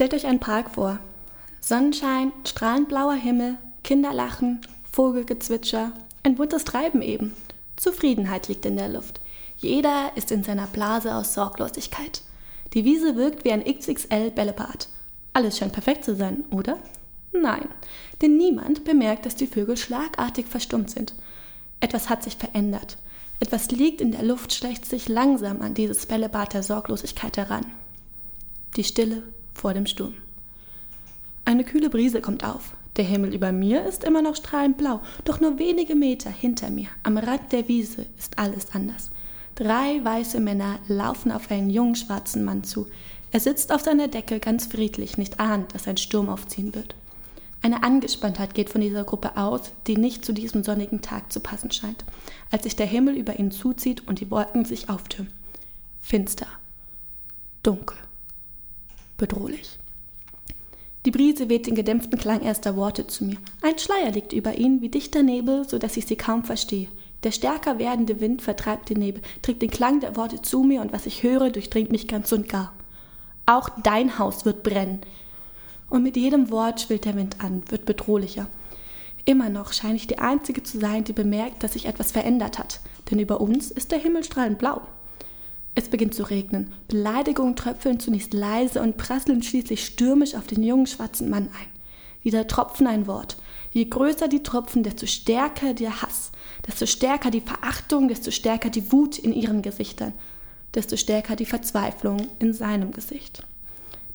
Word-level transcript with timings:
Stellt 0.00 0.14
euch 0.14 0.26
einen 0.26 0.40
Park 0.40 0.70
vor. 0.70 0.98
Sonnenschein, 1.60 2.32
strahlend 2.46 2.88
blauer 2.88 3.16
Himmel, 3.16 3.58
Kinderlachen, 3.84 4.62
Vogelgezwitscher, 4.90 5.92
ein 6.22 6.36
buntes 6.36 6.64
Treiben 6.64 7.02
eben. 7.02 7.34
Zufriedenheit 7.76 8.48
liegt 8.48 8.64
in 8.64 8.78
der 8.78 8.88
Luft. 8.88 9.20
Jeder 9.58 10.12
ist 10.14 10.32
in 10.32 10.42
seiner 10.42 10.68
Blase 10.68 11.14
aus 11.14 11.34
Sorglosigkeit. 11.34 12.22
Die 12.72 12.86
Wiese 12.86 13.16
wirkt 13.16 13.44
wie 13.44 13.52
ein 13.52 13.62
XXL 13.62 14.30
Bällebad. 14.30 14.88
Alles 15.34 15.58
scheint 15.58 15.74
perfekt 15.74 16.06
zu 16.06 16.16
sein, 16.16 16.44
oder? 16.50 16.78
Nein, 17.32 17.68
denn 18.22 18.38
niemand 18.38 18.84
bemerkt, 18.84 19.26
dass 19.26 19.36
die 19.36 19.48
Vögel 19.48 19.76
schlagartig 19.76 20.46
verstummt 20.46 20.88
sind. 20.88 21.14
Etwas 21.80 22.08
hat 22.08 22.22
sich 22.22 22.36
verändert. 22.36 22.96
Etwas 23.38 23.70
liegt 23.70 24.00
in 24.00 24.12
der 24.12 24.22
Luft, 24.22 24.54
schleicht 24.54 24.86
sich 24.86 25.10
langsam 25.10 25.60
an 25.60 25.74
dieses 25.74 26.06
Bällebad 26.06 26.54
der 26.54 26.62
Sorglosigkeit 26.62 27.36
heran. 27.36 27.66
Die 28.76 28.84
Stille 28.84 29.24
vor 29.60 29.74
dem 29.74 29.86
Sturm. 29.86 30.14
Eine 31.44 31.64
kühle 31.64 31.90
Brise 31.90 32.22
kommt 32.22 32.44
auf. 32.44 32.74
Der 32.96 33.04
Himmel 33.04 33.34
über 33.34 33.52
mir 33.52 33.84
ist 33.84 34.04
immer 34.04 34.22
noch 34.22 34.34
strahlend 34.34 34.78
blau, 34.78 35.00
doch 35.24 35.38
nur 35.40 35.58
wenige 35.58 35.94
Meter 35.94 36.30
hinter 36.30 36.70
mir, 36.70 36.88
am 37.02 37.18
Rand 37.18 37.52
der 37.52 37.68
Wiese, 37.68 38.06
ist 38.18 38.38
alles 38.38 38.68
anders. 38.72 39.10
Drei 39.54 40.02
weiße 40.02 40.40
Männer 40.40 40.78
laufen 40.88 41.30
auf 41.30 41.50
einen 41.50 41.68
jungen 41.68 41.94
schwarzen 41.94 42.44
Mann 42.44 42.64
zu. 42.64 42.88
Er 43.32 43.40
sitzt 43.40 43.70
auf 43.70 43.82
seiner 43.82 44.08
Decke 44.08 44.40
ganz 44.40 44.66
friedlich, 44.66 45.18
nicht 45.18 45.38
ahnt, 45.38 45.74
dass 45.74 45.86
ein 45.86 45.98
Sturm 45.98 46.30
aufziehen 46.30 46.74
wird. 46.74 46.94
Eine 47.62 47.82
Angespanntheit 47.82 48.54
geht 48.54 48.70
von 48.70 48.80
dieser 48.80 49.04
Gruppe 49.04 49.36
aus, 49.36 49.72
die 49.86 49.98
nicht 49.98 50.24
zu 50.24 50.32
diesem 50.32 50.64
sonnigen 50.64 51.02
Tag 51.02 51.30
zu 51.30 51.40
passen 51.40 51.70
scheint, 51.70 52.06
als 52.50 52.62
sich 52.62 52.76
der 52.76 52.86
Himmel 52.86 53.14
über 53.16 53.38
ihnen 53.38 53.50
zuzieht 53.50 54.08
und 54.08 54.20
die 54.20 54.30
Wolken 54.30 54.64
sich 54.64 54.88
auftürmen. 54.88 55.32
Finster, 56.00 56.46
dunkel, 57.62 57.98
bedrohlich. 59.20 59.78
Die 61.06 61.10
Brise 61.10 61.48
weht 61.48 61.66
den 61.66 61.74
gedämpften 61.74 62.18
Klang 62.18 62.42
erster 62.42 62.76
Worte 62.76 63.06
zu 63.06 63.24
mir. 63.24 63.36
Ein 63.62 63.78
Schleier 63.78 64.10
liegt 64.10 64.32
über 64.32 64.56
ihnen 64.56 64.82
wie 64.82 64.88
dichter 64.88 65.22
Nebel, 65.22 65.66
so 65.66 65.78
dass 65.78 65.96
ich 65.96 66.06
sie 66.06 66.16
kaum 66.16 66.44
verstehe. 66.44 66.88
Der 67.22 67.32
stärker 67.32 67.78
werdende 67.78 68.20
Wind 68.20 68.42
vertreibt 68.42 68.90
den 68.90 68.98
Nebel, 68.98 69.22
trägt 69.42 69.62
den 69.62 69.70
Klang 69.70 70.00
der 70.00 70.16
Worte 70.16 70.42
zu 70.42 70.62
mir 70.62 70.80
und 70.80 70.92
was 70.92 71.06
ich 71.06 71.22
höre, 71.22 71.50
durchdringt 71.50 71.90
mich 71.90 72.08
ganz 72.08 72.32
und 72.32 72.48
gar. 72.48 72.72
Auch 73.46 73.68
dein 73.82 74.18
Haus 74.18 74.44
wird 74.44 74.62
brennen. 74.62 75.00
Und 75.88 76.02
mit 76.02 76.16
jedem 76.16 76.50
Wort 76.50 76.80
schwillt 76.80 77.04
der 77.04 77.16
Wind 77.16 77.40
an, 77.40 77.62
wird 77.68 77.84
bedrohlicher. 77.84 78.46
Immer 79.24 79.48
noch 79.48 79.72
scheine 79.72 79.96
ich 79.96 80.06
die 80.06 80.18
Einzige 80.18 80.62
zu 80.62 80.78
sein, 80.78 81.04
die 81.04 81.12
bemerkt, 81.12 81.62
dass 81.62 81.74
sich 81.74 81.86
etwas 81.86 82.12
verändert 82.12 82.58
hat, 82.58 82.80
denn 83.10 83.18
über 83.18 83.40
uns 83.40 83.70
ist 83.70 83.92
der 83.92 83.98
Himmel 83.98 84.24
strahlend 84.24 84.58
blau. 84.58 84.82
Es 85.74 85.88
beginnt 85.88 86.14
zu 86.14 86.24
regnen. 86.24 86.72
Beleidigungen 86.88 87.56
tröpfeln 87.56 88.00
zunächst 88.00 88.34
leise 88.34 88.82
und 88.82 88.96
prasseln 88.96 89.42
schließlich 89.42 89.84
stürmisch 89.84 90.34
auf 90.34 90.46
den 90.46 90.62
jungen 90.62 90.86
schwarzen 90.86 91.30
Mann 91.30 91.48
ein. 91.48 91.80
Wieder 92.22 92.46
tropfen 92.46 92.86
ein 92.86 93.06
Wort. 93.06 93.36
Je 93.72 93.84
größer 93.84 94.28
die 94.28 94.42
Tropfen, 94.42 94.82
desto 94.82 95.06
stärker 95.06 95.74
der 95.74 96.02
Hass, 96.02 96.32
desto 96.66 96.86
stärker 96.86 97.30
die 97.30 97.40
Verachtung, 97.40 98.08
desto 98.08 98.30
stärker 98.30 98.68
die 98.68 98.92
Wut 98.92 99.18
in 99.18 99.32
ihren 99.32 99.62
Gesichtern, 99.62 100.12
desto 100.74 100.96
stärker 100.96 101.36
die 101.36 101.46
Verzweiflung 101.46 102.28
in 102.40 102.52
seinem 102.52 102.90
Gesicht. 102.90 103.46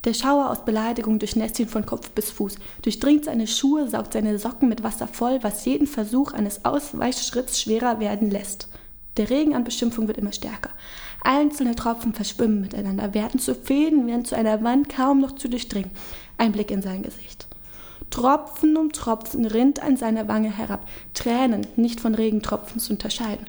Der 0.04 0.14
Schauer 0.14 0.50
aus 0.50 0.64
Beleidigung 0.64 1.18
durchnässt 1.18 1.58
ihn 1.58 1.66
von 1.66 1.84
Kopf 1.84 2.10
bis 2.10 2.30
Fuß, 2.30 2.56
durchdringt 2.82 3.24
seine 3.24 3.48
Schuhe, 3.48 3.88
saugt 3.88 4.12
seine 4.12 4.38
Socken 4.38 4.68
mit 4.68 4.84
Wasser 4.84 5.08
voll, 5.08 5.38
was 5.42 5.64
jeden 5.64 5.88
Versuch 5.88 6.32
eines 6.32 6.64
Ausweichschritts 6.64 7.60
schwerer 7.60 7.98
werden 7.98 8.30
lässt. 8.30 8.68
Der 9.16 9.30
Regen 9.30 9.54
an 9.54 9.64
Beschimpfung 9.64 10.08
wird 10.08 10.18
immer 10.18 10.32
stärker. 10.32 10.70
Einzelne 11.22 11.74
Tropfen 11.74 12.12
verschwimmen 12.12 12.60
miteinander, 12.60 13.14
werden 13.14 13.40
zu 13.40 13.54
Fäden, 13.54 14.06
werden 14.06 14.24
zu 14.24 14.36
einer 14.36 14.62
Wand 14.62 14.88
kaum 14.88 15.20
noch 15.20 15.32
zu 15.32 15.48
durchdringen. 15.48 15.90
Ein 16.38 16.52
Blick 16.52 16.70
in 16.70 16.82
sein 16.82 17.02
Gesicht. 17.02 17.46
Tropfen 18.10 18.76
um 18.76 18.92
Tropfen 18.92 19.46
rinnt 19.46 19.82
an 19.82 19.96
seiner 19.96 20.28
Wange 20.28 20.56
herab, 20.56 20.86
Tränen 21.14 21.66
nicht 21.76 22.00
von 22.00 22.14
Regentropfen 22.14 22.80
zu 22.80 22.92
unterscheiden. 22.92 23.46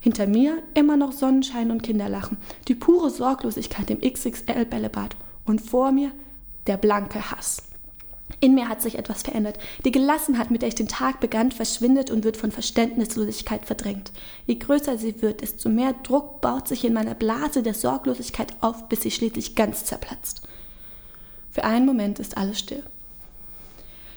Hinter 0.00 0.26
mir 0.26 0.58
immer 0.74 0.96
noch 0.96 1.12
Sonnenschein 1.12 1.70
und 1.70 1.82
Kinderlachen, 1.82 2.38
die 2.66 2.74
pure 2.74 3.10
Sorglosigkeit 3.10 3.88
im 3.90 4.00
XXL-Bällebad 4.00 5.14
und 5.44 5.60
vor 5.60 5.92
mir 5.92 6.10
der 6.66 6.76
blanke 6.76 7.30
Hass. 7.30 7.62
In 8.40 8.54
mir 8.54 8.68
hat 8.68 8.82
sich 8.82 8.98
etwas 8.98 9.22
verändert. 9.22 9.58
Die 9.84 9.92
Gelassenheit, 9.92 10.50
mit 10.50 10.62
der 10.62 10.68
ich 10.68 10.74
den 10.74 10.88
Tag 10.88 11.20
begann, 11.20 11.52
verschwindet 11.52 12.10
und 12.10 12.24
wird 12.24 12.36
von 12.36 12.50
Verständnislosigkeit 12.50 13.64
verdrängt. 13.64 14.12
Je 14.46 14.56
größer 14.56 14.98
sie 14.98 15.22
wird, 15.22 15.42
desto 15.42 15.68
mehr 15.68 15.94
Druck 16.02 16.40
baut 16.40 16.68
sich 16.68 16.84
in 16.84 16.92
meiner 16.92 17.14
Blase 17.14 17.62
der 17.62 17.74
Sorglosigkeit 17.74 18.52
auf, 18.60 18.88
bis 18.88 19.02
sie 19.02 19.10
schließlich 19.10 19.54
ganz 19.54 19.84
zerplatzt. 19.84 20.42
Für 21.50 21.64
einen 21.64 21.86
Moment 21.86 22.18
ist 22.18 22.36
alles 22.36 22.58
still. 22.58 22.82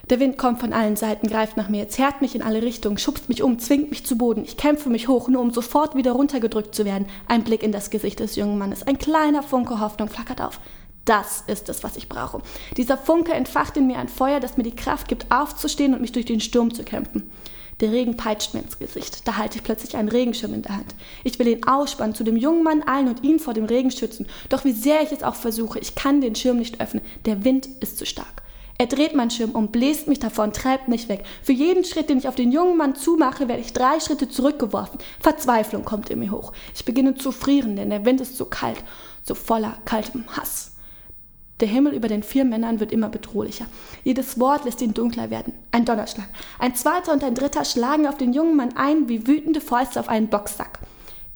Der 0.10 0.20
Wind 0.20 0.38
kommt 0.38 0.60
von 0.60 0.72
allen 0.72 0.96
Seiten, 0.96 1.28
greift 1.28 1.58
nach 1.58 1.68
mir, 1.68 1.90
zerrt 1.90 2.22
mich 2.22 2.36
in 2.36 2.44
alle 2.44 2.62
Richtungen, 2.62 3.00
schubst 3.00 3.28
mich 3.28 3.42
um, 3.42 3.58
zwingt 3.58 3.90
mich 3.90 4.06
zu 4.06 4.18
Boden. 4.18 4.44
Ich 4.44 4.56
kämpfe 4.56 4.90
mich 4.90 5.08
hoch, 5.08 5.30
nur 5.30 5.42
um 5.42 5.52
sofort 5.52 5.96
wieder 5.96 6.12
runtergedrückt 6.12 6.76
zu 6.76 6.86
werden. 6.86 7.08
Ein 7.28 7.44
Blick 7.44 7.64
in 7.64 7.72
das 7.72 7.90
Gesicht 7.90 8.20
des 8.20 8.36
jungen 8.36 8.60
Mannes, 8.60 8.84
ein 8.84 9.00
kleiner 9.00 9.42
Funke 9.42 9.80
Hoffnung 9.80 10.08
flackert 10.08 10.42
auf. 10.42 10.60
Das 11.06 11.44
ist 11.46 11.70
es, 11.70 11.84
was 11.84 11.98
ich 11.98 12.10
brauche. 12.10 12.42
Dieser 12.78 12.98
Funke 12.98 13.34
entfacht 13.34 13.78
in 13.78 13.86
mir 13.86 14.00
ein 14.00 14.10
Feuer, 14.10 14.40
das 14.40 14.58
mir 14.58 14.64
die 14.64 14.76
Kraft 14.76 15.08
gibt, 15.08 15.32
aufzustehen 15.32 15.94
und 15.94 16.02
mich 16.02 16.12
durch 16.12 16.26
den 16.26 16.42
Sturm 16.42 16.74
zu 16.74 16.84
kämpfen. 16.84 17.32
Der 17.80 17.92
Regen 17.92 18.18
peitscht 18.18 18.54
mir 18.54 18.62
ins 18.62 18.80
Gesicht. 18.80 19.28
Da 19.28 19.38
halte 19.38 19.58
ich 19.58 19.64
plötzlich 19.64 19.98
einen 19.98 20.10
Regenschirm 20.10 20.54
in 20.54 20.62
der 20.62 20.78
Hand. 20.78 20.96
Ich 21.24 21.38
will 21.38 21.48
ihn 21.48 21.68
ausspannen, 21.68 22.16
zu 22.16 22.24
dem 22.24 22.38
jungen 22.38 22.64
Mann 22.64 22.88
eilen 22.88 23.10
und 23.10 23.24
ihn 23.24 23.38
vor 23.38 23.54
dem 23.54 23.66
Regen 23.66 23.92
schützen. 23.92 24.28
Doch 24.50 24.64
wie 24.66 24.72
sehr 24.72 25.04
ich 25.04 25.12
es 25.12 25.24
auch 25.24 25.36
versuche, 25.36 25.80
ich 25.80 25.94
kann 25.94 26.22
den 26.22 26.36
Schirm 26.36 26.58
nicht 26.58 26.82
öffnen. 26.82 27.04
Der 27.26 27.44
Wind 27.44 27.68
ist 27.82 27.98
zu 27.98 28.06
stark. 28.06 28.44
Er 28.78 28.88
dreht 28.88 29.14
meinen 29.14 29.30
Schirm 29.30 29.52
um, 29.52 29.70
bläst 29.70 30.08
mich 30.08 30.20
davon, 30.20 30.54
treibt 30.54 30.88
mich 30.88 31.08
weg. 31.08 31.24
Für 31.44 31.54
jeden 31.54 31.86
Schritt, 31.86 32.10
den 32.10 32.18
ich 32.18 32.28
auf 32.28 32.36
den 32.36 32.52
jungen 32.52 32.78
Mann 32.78 32.96
zumache, 32.96 33.48
werde 33.48 33.62
ich 33.62 33.74
drei 33.74 34.00
Schritte 34.00 34.28
zurückgeworfen. 34.28 35.00
Verzweiflung 35.20 35.86
kommt 35.86 36.10
in 36.10 36.20
mir 36.20 36.32
hoch. 36.32 36.52
Ich 36.74 36.84
beginne 36.84 37.16
zu 37.16 37.32
frieren, 37.32 37.76
denn 37.76 37.90
der 37.90 38.06
Wind 38.06 38.20
ist 38.22 38.38
so 38.38 38.46
kalt, 38.46 38.84
so 39.24 39.36
voller 39.36 39.78
kaltem 39.86 40.26
Hass. 40.36 40.75
Der 41.62 41.70
Himmel 41.70 41.94
über 41.94 42.10
den 42.10 42.24
vier 42.24 42.44
Männern 42.44 42.82
wird 42.82 42.92
immer 42.92 43.08
bedrohlicher. 43.08 43.66
Jedes 44.04 44.40
Wort 44.40 44.66
lässt 44.66 44.82
ihn 44.82 44.94
dunkler 44.94 45.30
werden. 45.30 45.54
Ein 45.72 45.86
Donnerschlag. 45.86 46.28
Ein 46.60 46.76
zweiter 46.76 47.14
und 47.14 47.24
ein 47.24 47.36
dritter 47.36 47.64
schlagen 47.64 48.08
auf 48.08 48.18
den 48.18 48.34
jungen 48.34 48.58
Mann 48.58 48.76
ein 48.76 49.08
wie 49.08 49.26
wütende 49.26 49.62
Fäuste 49.62 50.02
auf 50.02 50.10
einen 50.10 50.28
Boxsack. 50.28 50.80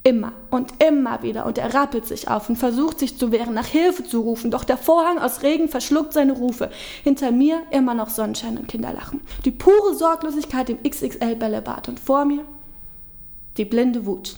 Immer 0.03 0.33
und 0.49 0.83
immer 0.83 1.23
wieder 1.23 1.45
und 1.45 1.57
er 1.57 1.73
rappelt 1.73 2.05
sich 2.05 2.29
auf 2.29 2.49
und 2.49 2.57
versucht 2.57 2.99
sich 2.99 3.17
zu 3.17 3.31
wehren, 3.31 3.53
nach 3.53 3.67
Hilfe 3.67 4.03
zu 4.03 4.21
rufen, 4.21 4.49
doch 4.49 4.63
der 4.63 4.77
Vorhang 4.77 5.19
aus 5.19 5.43
Regen 5.43 5.67
verschluckt 5.67 6.13
seine 6.13 6.33
Rufe. 6.33 6.69
Hinter 7.03 7.31
mir 7.31 7.61
immer 7.71 7.93
noch 7.93 8.09
Sonnenschein 8.09 8.57
und 8.57 8.67
Kinderlachen. 8.67 9.21
Die 9.45 9.51
pure 9.51 9.95
Sorglosigkeit 9.95 10.69
im 10.69 10.83
XXL-Bällebad 10.83 11.89
und 11.89 11.99
vor 11.99 12.25
mir 12.25 12.43
die 13.57 13.65
blinde 13.65 14.05
Wut. 14.05 14.37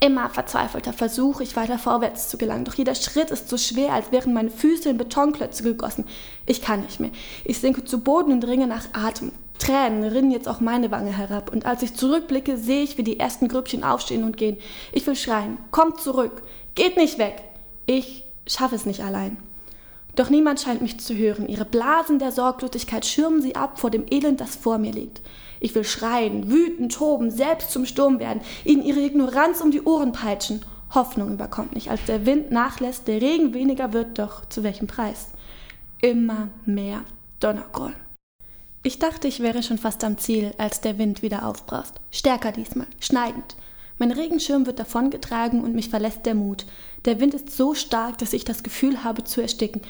Immer 0.00 0.30
verzweifelter 0.30 0.92
versuche 0.92 1.42
ich 1.42 1.56
weiter 1.56 1.78
vorwärts 1.78 2.28
zu 2.28 2.38
gelangen, 2.38 2.64
doch 2.64 2.74
jeder 2.74 2.94
Schritt 2.94 3.30
ist 3.30 3.48
so 3.48 3.58
schwer, 3.58 3.92
als 3.92 4.12
wären 4.12 4.32
meine 4.32 4.50
Füße 4.50 4.88
in 4.88 4.96
Betonklötze 4.96 5.62
gegossen. 5.62 6.06
Ich 6.46 6.62
kann 6.62 6.80
nicht 6.82 7.00
mehr. 7.00 7.10
Ich 7.44 7.58
sinke 7.58 7.84
zu 7.84 8.00
Boden 8.00 8.32
und 8.32 8.46
ringe 8.46 8.66
nach 8.66 8.86
Atem. 8.92 9.32
Tränen 9.58 10.04
rinnen 10.04 10.30
jetzt 10.30 10.48
auch 10.48 10.60
meine 10.60 10.90
Wange 10.90 11.16
herab, 11.16 11.52
und 11.52 11.64
als 11.66 11.82
ich 11.82 11.94
zurückblicke, 11.94 12.56
sehe 12.56 12.82
ich, 12.82 12.98
wie 12.98 13.04
die 13.04 13.20
ersten 13.20 13.48
Grüppchen 13.48 13.84
aufstehen 13.84 14.24
und 14.24 14.36
gehen. 14.36 14.56
Ich 14.92 15.06
will 15.06 15.16
schreien, 15.16 15.58
kommt 15.70 16.00
zurück, 16.00 16.42
geht 16.74 16.96
nicht 16.96 17.18
weg. 17.18 17.42
Ich 17.86 18.24
schaffe 18.46 18.74
es 18.74 18.86
nicht 18.86 19.02
allein. 19.02 19.36
Doch 20.16 20.30
niemand 20.30 20.60
scheint 20.60 20.82
mich 20.82 21.00
zu 21.00 21.14
hören. 21.14 21.48
Ihre 21.48 21.64
Blasen 21.64 22.18
der 22.18 22.30
Sorglosigkeit 22.30 23.04
schirmen 23.04 23.42
sie 23.42 23.56
ab 23.56 23.80
vor 23.80 23.90
dem 23.90 24.04
Elend, 24.10 24.40
das 24.40 24.54
vor 24.54 24.78
mir 24.78 24.92
liegt. 24.92 25.20
Ich 25.64 25.74
will 25.74 25.84
schreien, 25.84 26.50
wüten, 26.50 26.90
toben, 26.90 27.30
selbst 27.30 27.70
zum 27.70 27.86
Sturm 27.86 28.18
werden, 28.18 28.42
ihnen 28.66 28.82
ihre 28.82 29.00
Ignoranz 29.00 29.62
um 29.62 29.70
die 29.70 29.80
Ohren 29.80 30.12
peitschen. 30.12 30.60
Hoffnung 30.94 31.32
überkommt 31.32 31.74
mich, 31.74 31.90
als 31.90 32.04
der 32.04 32.26
Wind 32.26 32.50
nachlässt, 32.50 33.08
der 33.08 33.22
Regen 33.22 33.54
weniger 33.54 33.94
wird, 33.94 34.18
doch 34.18 34.44
zu 34.44 34.62
welchem 34.62 34.88
Preis? 34.88 35.28
Immer 36.02 36.48
mehr 36.66 37.00
Donnergroll. 37.40 37.94
Ich 38.82 38.98
dachte, 38.98 39.26
ich 39.26 39.40
wäre 39.40 39.62
schon 39.62 39.78
fast 39.78 40.04
am 40.04 40.18
Ziel, 40.18 40.52
als 40.58 40.82
der 40.82 40.98
Wind 40.98 41.22
wieder 41.22 41.48
aufbraust. 41.48 41.94
Stärker 42.10 42.52
diesmal, 42.52 42.86
schneidend. 43.00 43.56
Mein 43.96 44.12
Regenschirm 44.12 44.66
wird 44.66 44.78
davongetragen 44.78 45.64
und 45.64 45.74
mich 45.74 45.88
verlässt 45.88 46.26
der 46.26 46.34
Mut. 46.34 46.66
Der 47.06 47.20
Wind 47.20 47.32
ist 47.32 47.56
so 47.56 47.72
stark, 47.72 48.18
dass 48.18 48.34
ich 48.34 48.44
das 48.44 48.64
Gefühl 48.64 49.02
habe 49.02 49.24
zu 49.24 49.40
ersticken. 49.40 49.80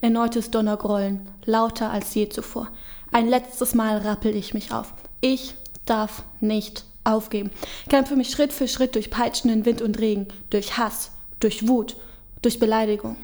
Erneutes 0.00 0.52
Donnergrollen, 0.52 1.26
lauter 1.44 1.90
als 1.90 2.14
je 2.14 2.28
zuvor. 2.28 2.68
Ein 3.10 3.28
letztes 3.28 3.74
Mal 3.74 3.98
rappel 3.98 4.36
ich 4.36 4.54
mich 4.54 4.70
auf. 4.70 4.94
Ich 5.26 5.54
darf 5.86 6.22
nicht 6.40 6.84
aufgeben. 7.02 7.50
Kämpfe 7.88 8.14
mich 8.14 8.28
Schritt 8.28 8.52
für 8.52 8.68
Schritt 8.68 8.94
durch 8.94 9.10
peitschenden 9.10 9.64
Wind 9.64 9.80
und 9.80 9.98
Regen, 9.98 10.28
durch 10.50 10.76
Hass, 10.76 11.12
durch 11.40 11.66
Wut, 11.66 11.96
durch 12.42 12.58
Beleidigung. 12.58 13.16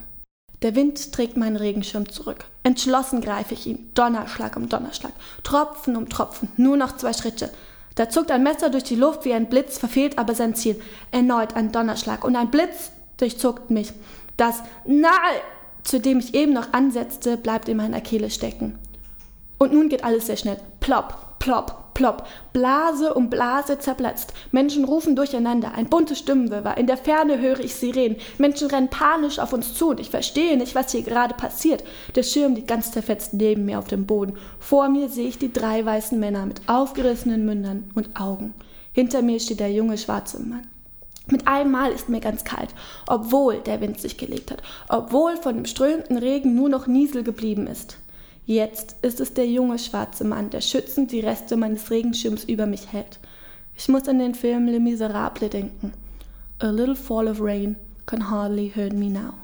Der 0.62 0.74
Wind 0.74 1.12
trägt 1.12 1.36
meinen 1.36 1.56
Regenschirm 1.56 2.08
zurück. 2.08 2.46
Entschlossen 2.62 3.20
greife 3.20 3.52
ich 3.52 3.66
ihn, 3.66 3.90
Donnerschlag 3.92 4.56
um 4.56 4.70
Donnerschlag, 4.70 5.12
Tropfen 5.42 5.94
um 5.94 6.08
Tropfen, 6.08 6.48
nur 6.56 6.78
noch 6.78 6.96
zwei 6.96 7.12
Schritte. 7.12 7.50
Da 7.96 8.08
zuckt 8.08 8.30
ein 8.30 8.44
Messer 8.44 8.70
durch 8.70 8.84
die 8.84 8.96
Luft 8.96 9.26
wie 9.26 9.34
ein 9.34 9.50
Blitz, 9.50 9.76
verfehlt 9.76 10.16
aber 10.16 10.34
sein 10.34 10.54
Ziel. 10.54 10.80
Erneut 11.10 11.54
ein 11.54 11.70
Donnerschlag 11.70 12.24
und 12.24 12.34
ein 12.34 12.50
Blitz 12.50 12.92
durchzuckt 13.18 13.68
mich. 13.70 13.92
Das 14.38 14.62
Nein! 14.86 15.10
zu 15.82 16.00
dem 16.00 16.18
ich 16.18 16.32
eben 16.32 16.54
noch 16.54 16.72
ansetzte, 16.72 17.36
bleibt 17.36 17.68
in 17.68 17.76
meiner 17.76 18.00
Kehle 18.00 18.30
stecken. 18.30 18.78
Und 19.58 19.74
nun 19.74 19.90
geht 19.90 20.02
alles 20.02 20.24
sehr 20.24 20.38
schnell. 20.38 20.58
Plopp, 20.80 21.38
plopp, 21.38 21.79
plopp. 22.00 22.26
Blase 22.54 23.12
um 23.12 23.28
Blase 23.28 23.78
zerplatzt. 23.78 24.32
Menschen 24.52 24.86
rufen 24.86 25.16
durcheinander. 25.16 25.74
Ein 25.74 25.90
buntes 25.90 26.18
Stimmenwirrwarr. 26.18 26.78
In 26.78 26.86
der 26.86 26.96
Ferne 26.96 27.38
höre 27.38 27.60
ich 27.60 27.74
Sirenen. 27.74 28.16
Menschen 28.38 28.68
rennen 28.68 28.88
panisch 28.88 29.38
auf 29.38 29.52
uns 29.52 29.74
zu 29.74 29.90
und 29.90 30.00
ich 30.00 30.08
verstehe 30.08 30.56
nicht, 30.56 30.74
was 30.74 30.92
hier 30.92 31.02
gerade 31.02 31.34
passiert. 31.34 31.84
Der 32.14 32.22
Schirm 32.22 32.54
liegt 32.54 32.68
ganz 32.68 32.90
zerfetzt 32.90 33.34
neben 33.34 33.66
mir 33.66 33.78
auf 33.78 33.86
dem 33.86 34.06
Boden. 34.06 34.38
Vor 34.58 34.88
mir 34.88 35.10
sehe 35.10 35.28
ich 35.28 35.38
die 35.38 35.52
drei 35.52 35.84
weißen 35.84 36.18
Männer 36.18 36.46
mit 36.46 36.62
aufgerissenen 36.66 37.44
Mündern 37.44 37.90
und 37.94 38.18
Augen. 38.18 38.54
Hinter 38.92 39.20
mir 39.20 39.38
steht 39.38 39.60
der 39.60 39.70
junge 39.70 39.98
schwarze 39.98 40.40
Mann. 40.40 40.66
Mit 41.26 41.46
einmal 41.46 41.92
ist 41.92 42.08
mir 42.08 42.20
ganz 42.20 42.44
kalt, 42.44 42.70
obwohl 43.06 43.58
der 43.58 43.82
Wind 43.82 44.00
sich 44.00 44.16
gelegt 44.16 44.50
hat, 44.50 44.62
obwohl 44.88 45.36
von 45.36 45.54
dem 45.54 45.66
strömenden 45.66 46.16
Regen 46.16 46.54
nur 46.54 46.70
noch 46.70 46.86
Niesel 46.86 47.22
geblieben 47.22 47.66
ist. 47.66 47.98
Jetzt 48.50 48.96
ist 49.02 49.20
es 49.20 49.32
der 49.32 49.46
junge 49.46 49.78
schwarze 49.78 50.24
Mann, 50.24 50.50
der 50.50 50.60
schützend 50.60 51.12
die 51.12 51.20
Reste 51.20 51.56
meines 51.56 51.88
Regenschirms 51.88 52.42
über 52.42 52.66
mich 52.66 52.92
hält. 52.92 53.20
Ich 53.76 53.88
muss 53.88 54.08
an 54.08 54.18
den 54.18 54.34
Film 54.34 54.66
Le 54.66 54.80
Miserable 54.80 55.48
denken. 55.48 55.92
A 56.58 56.68
little 56.68 56.96
fall 56.96 57.28
of 57.28 57.40
rain 57.40 57.76
can 58.06 58.28
hardly 58.28 58.72
hurt 58.74 58.92
me 58.92 59.06
now. 59.08 59.34